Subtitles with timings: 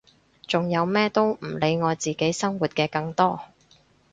[0.47, 3.39] 仲有咩都唔理愛自己生活嘅更多！